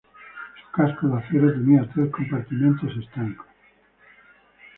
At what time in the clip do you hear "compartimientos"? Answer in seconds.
2.09-2.89